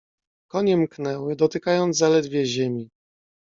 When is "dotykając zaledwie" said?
1.35-2.45